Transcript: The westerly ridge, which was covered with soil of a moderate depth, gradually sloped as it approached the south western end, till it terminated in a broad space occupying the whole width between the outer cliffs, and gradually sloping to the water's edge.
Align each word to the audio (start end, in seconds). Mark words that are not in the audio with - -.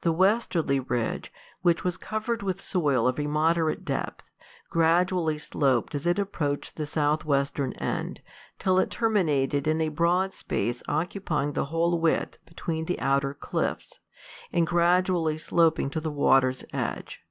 The 0.00 0.10
westerly 0.10 0.80
ridge, 0.80 1.30
which 1.60 1.84
was 1.84 1.98
covered 1.98 2.42
with 2.42 2.62
soil 2.62 3.06
of 3.06 3.20
a 3.20 3.26
moderate 3.26 3.84
depth, 3.84 4.30
gradually 4.70 5.36
sloped 5.36 5.94
as 5.94 6.06
it 6.06 6.18
approached 6.18 6.76
the 6.76 6.86
south 6.86 7.26
western 7.26 7.74
end, 7.74 8.22
till 8.58 8.78
it 8.78 8.90
terminated 8.90 9.68
in 9.68 9.82
a 9.82 9.90
broad 9.90 10.32
space 10.32 10.82
occupying 10.88 11.52
the 11.52 11.66
whole 11.66 12.00
width 12.00 12.38
between 12.46 12.86
the 12.86 12.98
outer 13.00 13.34
cliffs, 13.34 14.00
and 14.50 14.66
gradually 14.66 15.36
sloping 15.36 15.90
to 15.90 16.00
the 16.00 16.10
water's 16.10 16.64
edge. 16.72 17.22